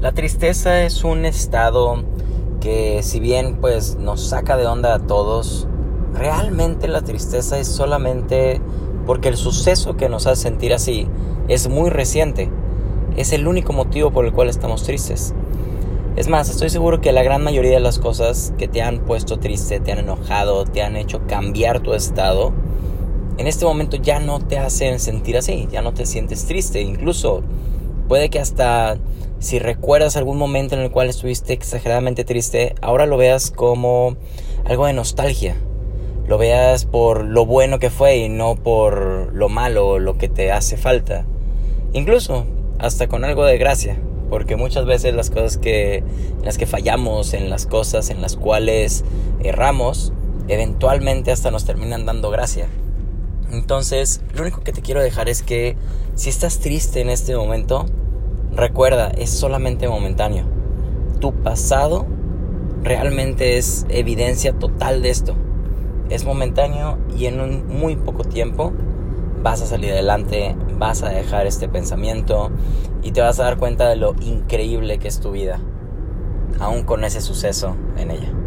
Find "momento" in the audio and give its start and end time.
23.64-23.96, 30.36-30.74, 57.36-57.86